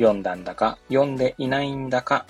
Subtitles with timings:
[0.00, 2.24] 読んだんだか読んでいないんだか、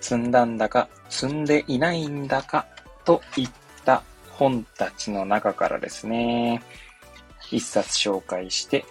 [0.00, 2.66] 積んだんだか積んでいないんだか
[3.06, 3.50] といっ
[3.86, 6.62] た本たちの中からですね、
[7.50, 8.84] 一冊紹介して、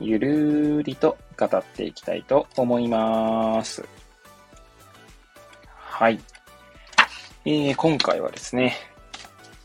[0.00, 3.82] ゆるーりと語っていきたいと思います。
[5.74, 6.20] はい。
[7.46, 8.76] えー、今回はですね、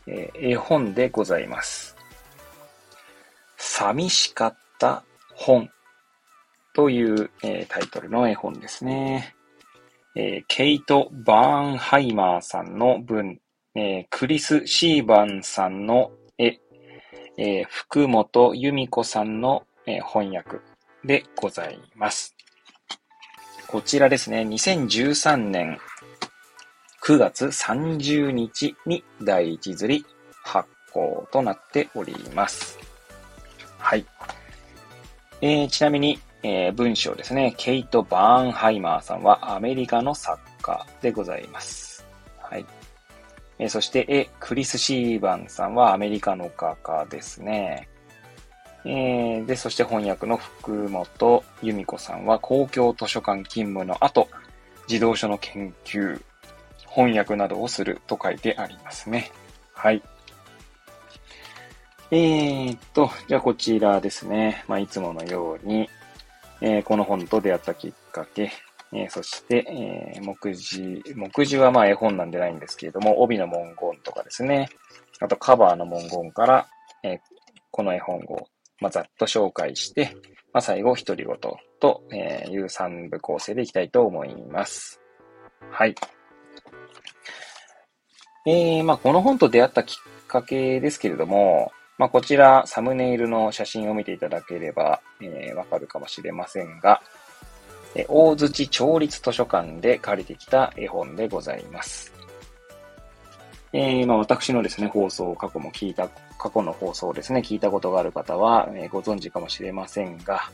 [0.06, 1.94] えー絵本でございます。
[3.58, 5.04] 寂しかった
[5.34, 5.70] 本
[6.72, 9.34] という、えータイトルの絵本ですね。
[10.14, 13.40] えーケイト・バーンハイマーさんの文、
[13.74, 16.58] えークリス・シーバンさんの絵、
[17.38, 20.58] えー福本由美子さんの、え翻訳
[21.04, 22.36] でございます。
[23.66, 25.78] こちらですね、2013年
[27.02, 30.04] 9月30日に第一釣り
[30.44, 32.78] 発行となっております。
[33.78, 34.04] はい。
[35.40, 42.06] えーちなみに、えー文章ですね、ケイト・バーンハイマーさんはアメリカの作家でございます。
[42.38, 42.64] はい。
[43.58, 47.88] えーそして、え、クリス・シーバンさんはアメリカの画家ですね。
[48.84, 54.28] えーで、そして翻訳の福本由美子さんは公共図書館勤務の後、
[54.86, 56.18] 児童書の研究、
[56.88, 59.30] 翻訳などをすると書いてありますね。
[59.74, 60.02] はい。
[62.10, 64.64] えーっと、じゃあこちらですね。
[64.66, 65.88] まあ、いつものように、
[66.60, 68.52] えーこの本と出会ったきっかけ、
[68.92, 69.64] えーそして、
[70.16, 74.68] えー目次、目次はまあ絵本なんでないんですけれども、帯の文言とかですね。
[75.20, 76.68] あとカバーの文言から、
[77.02, 77.18] えー
[77.70, 78.48] この絵本を、
[78.80, 80.16] まあ、ざっと紹介して、
[80.52, 81.36] まあ、最後、独り言
[81.80, 85.00] と、いう3部構成でいきたいと思います。
[85.70, 85.94] はい。
[88.46, 97.02] えー、まあ、この本と出会ったきっかけですけれども、まあ、こちら、サムネイルの写真を見ていただければ、えーわかるかもしれませんが、
[97.94, 102.10] え大槌町立図書館で借りてきた絵本でございます。
[103.74, 110.50] えーまあ、私のですね、放送を、過去も聞いた、過去の放送をですね、聞いたことがある方は、えーご存知かもしれませんが、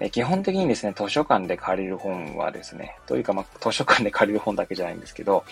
[0.00, 5.44] えー基本的にですね、図書館で借りる本はですね、というか、まあ、図書館で借りる本だけじゃないんですけど、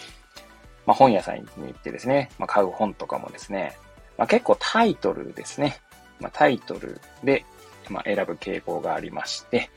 [0.85, 3.79] まあ、本屋さんに行ってですね、まあ、買う本とかもですね、
[4.19, 5.79] まあ、結構タイトルですね。
[6.21, 7.45] まあ、タイトルで、
[7.89, 9.71] ま、選ぶ傾向がありまして、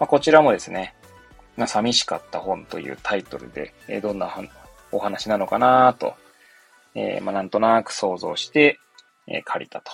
[0.00, 0.94] ま、こちらもですね、
[1.56, 4.32] ま、寂しかった本というタイトルで、えどんな
[4.92, 6.14] お話なのかなと、
[6.94, 8.78] えーま、なんとなく想像して、
[9.26, 9.90] え借りたと。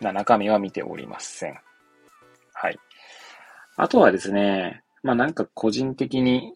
[0.00, 1.58] な中身は見ておりません。
[2.52, 2.78] はい。
[3.76, 6.54] あとはですね、まあなんか個人的に、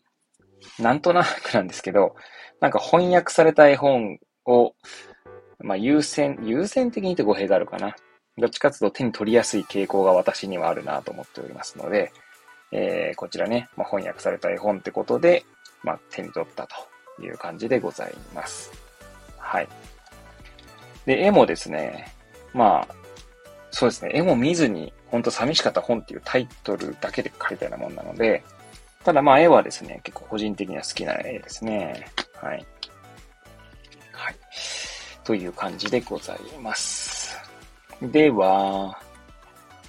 [0.79, 2.17] なんとなくなんですけど、
[2.61, 4.75] なんか翻訳された絵本を、
[5.63, 7.95] まあ優先、優先的にって語弊があるかな。
[8.39, 12.13] どっちかというと手に取りやすい傾向が私にはあるなと思っておりますので、
[12.73, 15.45] えーこちらね、まあ、翻訳された絵本ってことで、
[15.83, 18.71] まあ、手に取ったという感じでございます。
[19.39, 19.69] はい。
[21.07, 22.15] で、絵もですね、
[22.55, 22.95] まあ、
[23.71, 28.45] そうですね、絵も見ずに、ほんと寂しかった本っていうタイトルだけで描いたようなもんなので、
[29.05, 32.07] ただまあ絵はですね、結構個人的には好きな絵ですね。
[32.41, 32.67] はい。
[35.31, 37.39] という感じでございます。
[38.03, 39.01] では、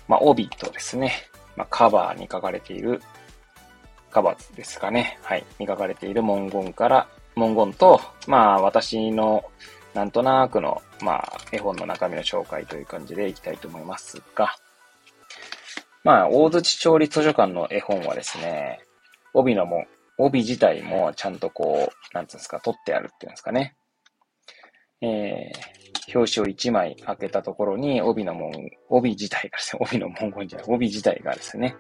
[0.08, 1.14] まあ帯とですね、
[1.56, 3.02] まあカバーに書かれている、
[4.12, 5.18] カバーですかね。
[5.24, 5.44] はい。
[5.58, 9.44] に書かれている文言から、文言と、まあ私の
[9.96, 14.56] なんとなくの、まあ、絵本の中身の紹介という感じでいきたいと思いますが、
[16.04, 18.82] まあ、大槌町立図書館の絵本はですね、
[19.34, 19.86] 帯のも、
[20.20, 23.76] 帯自体もちゃんとこう、なんつうんですか、取ってあるっていうんですかね。
[25.02, 28.52] えー、表紙を1枚開けたところに、帯の文、
[28.90, 31.76] 帯自体がですね、 帯の文言じゃない、帯自体がですね、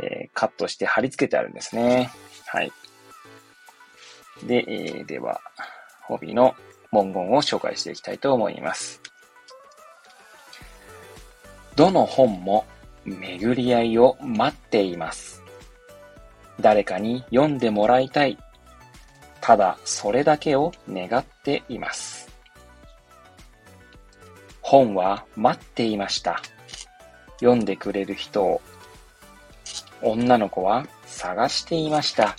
[0.00, 2.10] えーカットして貼り付けてあるんですね。
[2.46, 2.72] はい。
[4.44, 5.40] で、えーでは、
[6.08, 6.54] 帯の
[6.90, 9.00] 文言を紹介していきたいと思います。
[11.76, 12.64] どの本も
[13.04, 15.42] 巡り合いを待っています。
[16.60, 18.36] 誰かに読んでもらいたい。
[19.48, 22.28] ただそれだけを願っています。
[24.60, 26.42] 本は待っていました。
[27.40, 28.60] 読んでくれる人を。
[30.02, 32.36] 女の子は探していました。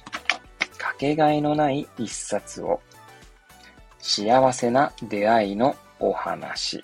[0.77, 2.79] かけがえのない一冊を。
[3.97, 6.83] 幸せな出会いのお話。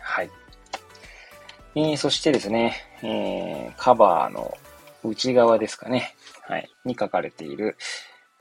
[0.00, 0.30] はい。
[1.74, 4.56] えー、そしてですね、えー、カバーの
[5.04, 6.14] 内側ですかね。
[6.48, 6.70] はい。
[6.86, 7.76] に書かれている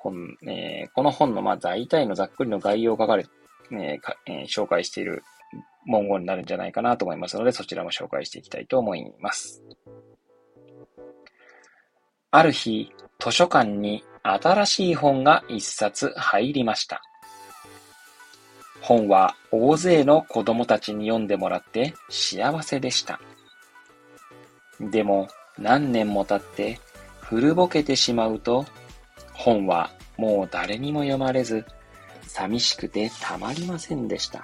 [0.03, 3.25] 本、えー、この本の、まあ、大体のざっくりの概要を書かれ、
[3.71, 3.79] えー
[4.27, 5.23] えー、紹介している
[5.87, 9.63] 文言になるんじゃないかなと思いますので、そちらも紹介していきたいと思います。
[12.31, 17.01] ある日、図書館に新しい本が一冊入りました。
[18.81, 23.21] 本は大勢の子供たちに読んでもらって幸せでした。
[24.79, 26.79] でも何年も経って
[27.21, 28.65] 古ぼけてしまうと
[29.43, 31.65] 本はもう誰にも読まれず
[32.21, 34.41] 寂しくてたまりませんでした。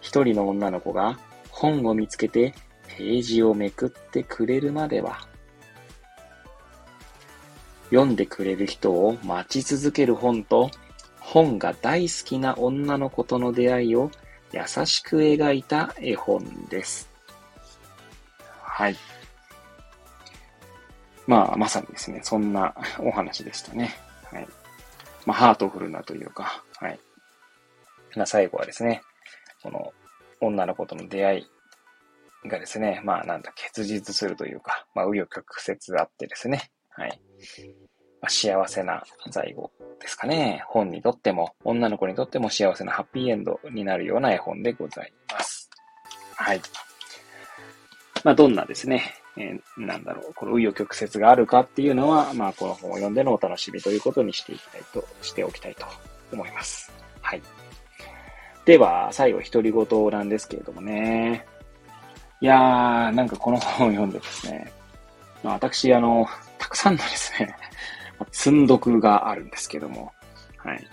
[0.00, 1.18] 一人の女の子が
[1.50, 2.54] 本を見つけて
[2.86, 5.26] ページをめくってくれるまでは
[7.90, 10.70] 読んでくれる人を待ち続ける本と
[11.18, 14.12] 本が大好きな女の子との出会いを
[14.52, 17.10] 優しく描いた絵本です。
[18.62, 18.96] はい。
[21.30, 23.94] まあ、まさにですね、そんな お話でしたね。
[24.32, 24.48] はい。
[25.24, 26.98] まあ、ハートフルなというか、はい。
[28.16, 29.00] まあ、最後はですね、
[29.62, 29.94] この
[30.40, 31.46] 女の子との出会
[32.42, 37.20] いがですね、まあ、なんだ、結実するというか、まあ、紆余曲折あってですね、はい。
[38.20, 40.64] まあ、幸せな最後ですかね。
[40.66, 45.70] 本にとっても、女の子にとっても幸せなハッピーエンドになるような絵本でございます。
[46.34, 46.60] はい。
[48.24, 55.86] まあ、どんなですね、えー、なんだろう、この紆余曲折があるかっていうのは、まあ、この本を読んでのお楽しみということにしていきたいと、しておきたいと
[56.32, 56.92] 思います。
[57.20, 57.42] はい。
[58.64, 61.46] では、最後、独り言なんですけれどもね。
[62.40, 64.72] いやー、なんかこの本を読んでですね、
[65.42, 66.26] まあ、私、あの、
[66.58, 67.54] たくさんのですね、
[68.30, 70.12] 積んどくがあるんですけども、
[70.56, 70.86] はい。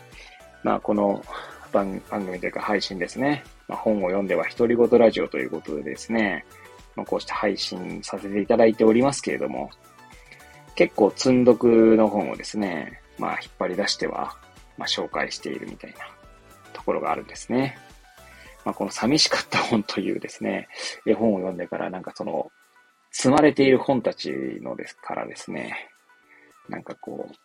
[0.64, 1.24] まあ、この
[1.72, 3.44] 番組というか配信ですね。
[3.68, 6.46] まあ、本を読んでは独り言ラジオということでですね、
[6.98, 9.70] まあ、こうして配信させていただいておりますけれども、
[10.76, 14.36] 結構積んどくの本をですね、まあ、引っ張り出しては、
[14.78, 15.98] まあ、紹介しているみたいな
[16.74, 17.78] ところがあるんですね。
[18.66, 20.68] まあ、この寂しかった本というですね、
[21.06, 22.52] 絵本を読んでからなんかその、
[23.12, 25.90] 積まれている本たちのですからですね、
[26.68, 27.36] なんかこう、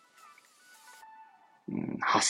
[2.01, 2.27] 発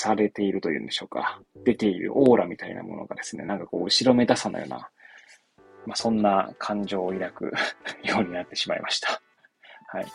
[0.00, 1.40] されているというんでしょうか。
[1.64, 4.88] 出ているオーラみたいなものがですね、なんかこう、後ろめたさのような、
[5.86, 7.52] まあ、そんな感情を抱く
[8.04, 9.20] ようになってしまいました。
[9.88, 10.06] はい。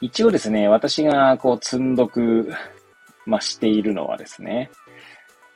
[0.00, 2.52] 一応ですね、私がこう、積んどく、
[3.26, 4.70] まあ、しているのはですね、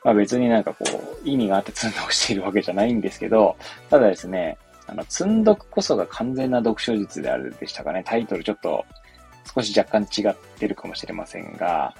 [0.03, 0.85] まあ別になんかこ
[1.23, 3.55] う、意味があって積んどくしているわけじゃないんですけど、
[3.89, 8.03] ただですね、あの、積んどくこそが完全な読書術であるでしたかね。
[8.05, 8.85] タイトルちょっと
[9.55, 11.95] 少し若干違ってるかもしれませんが、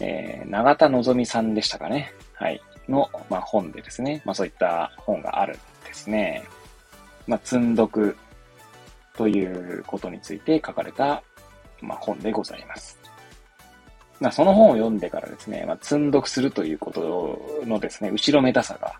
[0.00, 2.12] えー、長田のぞみさんでしたかね。
[2.34, 2.60] はい。
[2.88, 4.22] の、まあ、本でですね。
[4.24, 5.56] まあ、そういった本があるん
[5.86, 6.44] ですね。
[7.26, 8.16] まあ、積んどく
[9.16, 11.22] ということについて書かれた、
[11.80, 12.98] まあ、本でございます。
[14.20, 18.94] まあ、その本を読んでからですね、まあ、積んどくするということのですね、後ろめたさが、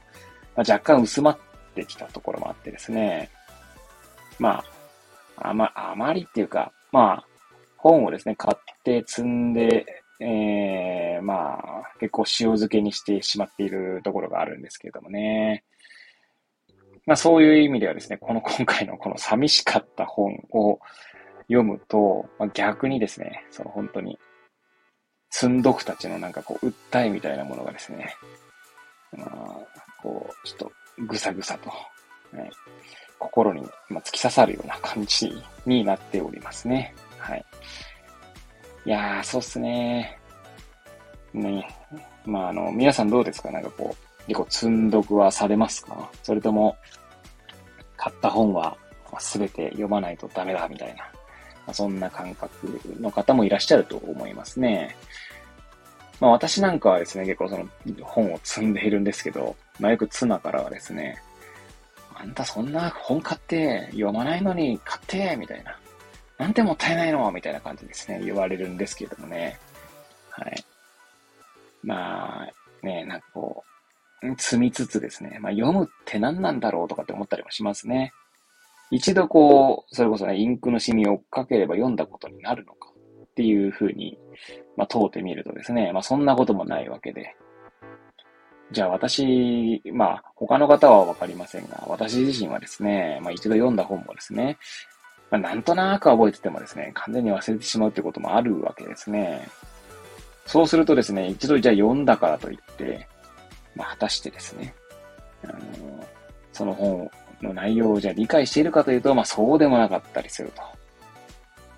[0.56, 1.38] まあ、若干薄まっ
[1.72, 3.30] ってきたところもあってですね、
[4.38, 4.62] ま
[5.36, 7.26] あ、あま、あまりっていうか、まあ、
[7.78, 15.64] 本をですね、買って積んで、えー、まあ、結構塩漬けにしてしまっているところがあるんですけれどもね。
[17.06, 20.78] まあそういう意味ではですね、この今回の この寂しかった本を
[21.48, 24.18] 読むと、まあ、逆にですね、その本当に、
[25.30, 28.14] 積んどくたちのなんかこう、訴えみたいなものがですね、
[29.12, 29.32] まあ、
[30.02, 31.70] こう、ちょっとぐさぐさと、
[32.36, 32.50] ね、
[33.18, 35.32] 心に、ま突き刺さるような感じ
[35.66, 36.94] になっておりますね。
[37.18, 37.44] はい。
[38.84, 40.18] いやー、そうっすね。
[41.32, 41.68] ね。
[42.24, 43.50] まあ、あの、皆さんどうですか？
[43.50, 46.10] なんかこう、結構積んどくはされますか？
[46.22, 46.76] それとも、
[47.96, 48.76] 買った本は
[49.20, 51.10] 全て読まないとダメだみたいな、ま
[51.68, 54.96] あ、そんな感覚の方もいらっしゃると思いますね。
[56.18, 57.68] まあ私なんかはですね、結構その
[58.02, 61.22] 本を積んでいるんですけど、まあ、よく妻からはですね、
[62.14, 65.76] あんたそんな本買って読まないのに買ってみたいな。
[66.42, 69.60] なんてもったいないのみたいな感じですね、言われるんですけれどもね。
[70.28, 70.64] はい。
[71.84, 73.62] まあ、ね、なんかこ
[74.24, 78.12] う、積みつつですね、まあ読むって何なんだろうとかって思ったりもしますね。
[78.90, 82.88] 一度こう、それこそね、インクのシミを追っかければ読んだことになるのか
[83.22, 84.18] っていうふうに、
[84.76, 87.36] まあ問うてみるとですね、まあそんなこともないわけで、
[88.72, 94.58] じゃあ私、まあ他の方はわかりませんが、私自身はですね、まあ一度読んだ本もですね、
[95.32, 99.48] まあ、なんとなく覚えててもですね、完全に忘れてしまうってこともあるわけですね。
[100.44, 103.08] そうするとですね、一度じゃあ読んだからといって、
[103.74, 104.74] まあ果たしてですね、
[105.44, 106.06] あの
[106.52, 107.10] その本
[107.40, 110.60] の内容をじゃあ理解しているかというと、まあそうでもなかったりすると。
[110.60, 110.68] ま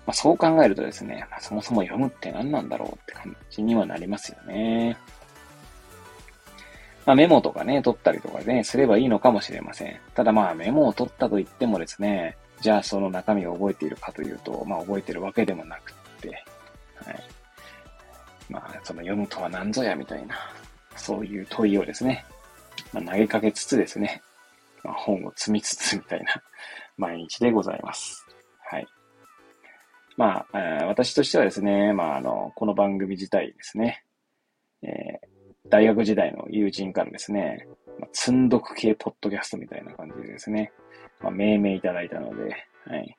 [0.07, 4.97] あそう考えるとですね、まあ、そもそも読むって何なんだろうって感じにはなりますよね。
[7.05, 9.97] まあメモとかね、取ったりとかね、すればいいのかもしれません。
[10.13, 12.35] ただまあメモを取ったと言ってもですね、
[12.65, 16.29] じゃあその中身を覚えているかというと、まあ覚えてるわけでもなくって、
[16.95, 17.23] はい。
[18.49, 20.35] まあその読むとは何ぞやみたいな、
[20.95, 22.25] そういう問いをですね、
[22.91, 24.23] まあ、投げかけつつですね、
[24.83, 26.41] まあ、本を積みつつみたいな
[26.97, 28.25] 毎日でございます。
[28.67, 28.87] はい。
[30.17, 34.03] まあ、えー、私としてはですね、まあ、あの、この番組自体ですね、
[34.81, 37.67] えー、大学時代の友人からですね、
[37.99, 40.71] まあ、積んどく系ポッドキャストみたいな感じでですね、
[41.21, 42.55] まあ、命名いただいたので、
[42.85, 43.17] はい。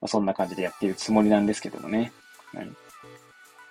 [0.00, 2.12] まあ、そんな感じでやっているつもりなんですけどもね、
[2.54, 2.70] はい。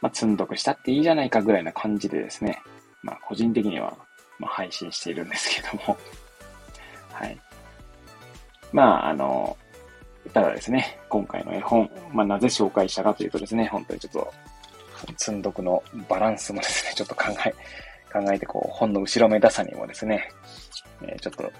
[0.01, 2.61] まあ、積んどくしたっていいじゃないかぐらいな感じでですね、
[3.03, 3.95] まあ、個人的には、
[4.39, 5.97] まあ、配信しているんですけども
[7.13, 7.39] はい。
[8.71, 9.57] まあ、あの、
[10.33, 14.33] ただですね、今回の絵本、まあ、なぜ紹介したかというとですね、本当にちょっと、
[15.17, 17.51] 積んどくのバランスもですね、ちょっと考え、
[18.11, 20.29] 考えて、こう、本の後ろめたさにもですね、
[21.01, 21.51] えー、ちょっと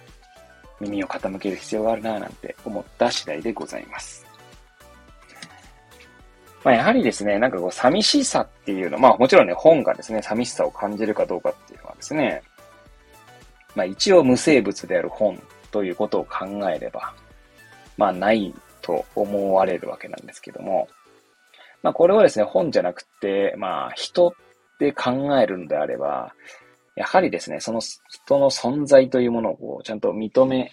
[0.82, 4.26] 耳を傾ける必要があるなぁなんて思った次第でございます。
[6.64, 12.44] まあ、やはりですね、なんかこう、寂しさっていうの、まあもちろんね、本がですね、寂しさを感じるかどうかっていうのはですね、
[13.76, 17.14] まあ一応無生物である本ということを考えれば、
[17.98, 20.88] まあないと思われるわけなんですけども、
[21.82, 24.34] まあこれはですね、本じゃなくて、まあ人っ
[24.78, 26.36] て考えるのであれば、
[27.02, 30.70] やはりですね、その人の存在というものをちゃんと認め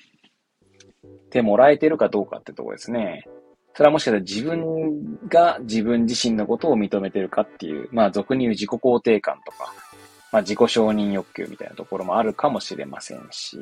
[1.31, 3.27] てもらえてるかどうかってとこですね。
[3.73, 9.73] それはもしかしたら自分が自分自身のことを認めてるかっていう、まあ俗に言う自己肯定感とか、
[10.31, 13.57] まあ自己承認欲求みたいなところもあるかもしれませんし、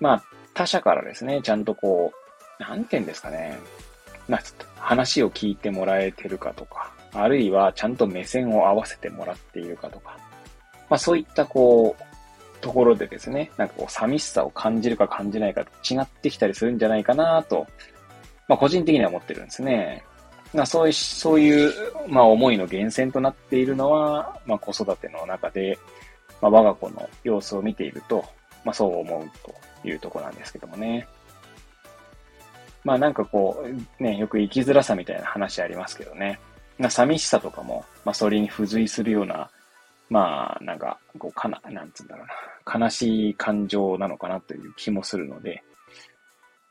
[0.00, 2.10] まあ他者からですね、ちゃんとこ
[2.58, 3.58] う、なんて言うんですかね、
[4.28, 4.40] まあ
[4.76, 10.16] 話を聞いてもらえてるかとか、あるいはちゃんと目線を合わせてもらっているかとか、
[10.92, 12.02] まあそういったこう、
[12.60, 17.66] ところでですね、なんかこう寂しさを感じるか感じないか違ってきたりするんじゃないかなと
[18.48, 20.04] まあ、個人的には思ってるんですね。
[20.52, 21.72] まあ、そういう、そういう、
[22.06, 25.78] まあ、思いの源泉となっているのは、まあ、子育ての中で、
[26.42, 28.24] まあ、我が子の様子を見ていると、
[28.62, 29.30] まあ、そう思う
[29.82, 31.08] というところなんですけどもね。
[32.84, 33.64] まあ、なんかこ
[33.98, 36.38] う、ね、よく生きづらさみたいな話ありますけどね。
[36.78, 39.48] まあ、寂しさとかも、まあ、それに付随するような、
[40.12, 42.26] まあ、なんか、こう、かな、なんつうんだろう
[42.70, 45.62] な、悲しい感情なのかなという気もするので、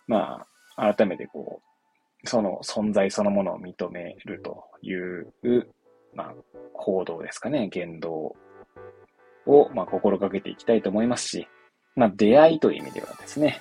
[0.05, 0.45] ま
[0.75, 1.59] あ、改めてこ
[2.23, 5.33] う、その存在そのものを認めるという、
[6.13, 6.33] まあ、
[6.73, 8.35] 行動ですかね、言動
[9.47, 11.47] を、まあ、心がけていきたいと思いますし、
[11.95, 13.59] まあ、出会いという意味ではですね、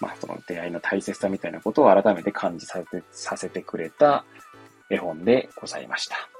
[0.00, 4.24] まあ、その出会いの大切さみたいなことを改めて感じさせて、させてくれた
[4.88, 6.37] 絵本でございました。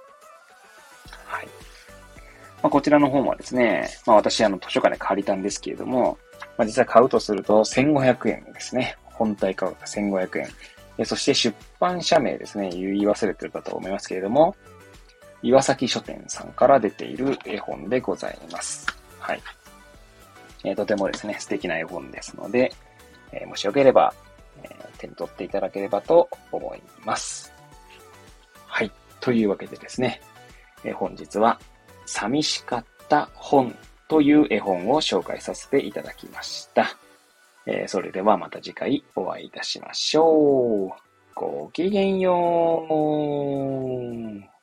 [2.62, 6.18] まあ、こちらの本はですね、まあ、私、あの、図書館で借りたんですけれども、
[6.56, 8.96] まあ、実際買うとすると1500円ですね。
[9.04, 10.48] 本体価格1500円。
[10.98, 14.56] えそして出版社名ですね、言い忘れてるかと思いますけれども、
[15.42, 18.86] 岩崎書店さんから出ている絵本でございます。
[19.20, 19.42] はい。
[20.64, 22.72] えー、とてもですね、素敵な絵本ですので、
[23.30, 24.12] えー、もしよければ、
[24.64, 27.52] えー、手に取っていただければと思います。
[28.66, 28.90] はい。
[29.20, 30.20] というわけでですね、
[30.82, 31.60] え本日は、
[32.08, 33.76] 寂しかった本
[34.08, 36.96] という絵本を紹介させていただきました。
[37.66, 40.90] えー、それではまた次回お会いいたしましょう。
[41.34, 44.58] ごきげんよう。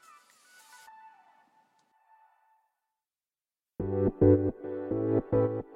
[4.22, 5.75] Thank you.